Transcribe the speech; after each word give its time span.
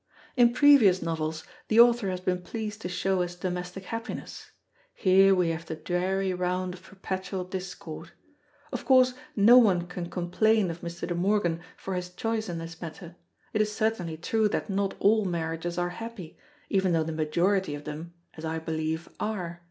In 0.35 0.51
previous 0.51 1.03
novels, 1.03 1.43
the 1.67 1.79
author 1.79 2.09
has 2.09 2.19
been 2.19 2.41
pleased 2.41 2.81
to 2.81 2.89
show 2.89 3.21
us 3.21 3.35
domestic 3.35 3.83
happiness; 3.83 4.49
here 4.95 5.35
we 5.35 5.49
have 5.49 5.67
the 5.67 5.75
dreary 5.75 6.33
round 6.33 6.73
of 6.73 6.81
perpetual 6.81 7.43
discord. 7.43 8.09
Of 8.73 8.83
course 8.83 9.13
no 9.35 9.59
one 9.59 9.85
can 9.85 10.09
complain 10.09 10.71
of 10.71 10.81
Mr. 10.81 11.07
De 11.07 11.13
Morgan 11.13 11.61
for 11.77 11.93
his 11.93 12.09
choice 12.09 12.49
in 12.49 12.57
this 12.57 12.81
matter; 12.81 13.15
it 13.53 13.61
is 13.61 13.71
certainly 13.75 14.17
true 14.17 14.49
that 14.49 14.71
not 14.71 14.95
all 14.97 15.23
marriages 15.23 15.77
are 15.77 15.89
happy, 15.89 16.35
even 16.67 16.93
though 16.93 17.03
the 17.03 17.11
majority 17.11 17.75
of 17.75 17.83
them 17.83 18.15
(as 18.33 18.43
I 18.43 18.57
believe) 18.57 19.07
are. 19.19 19.59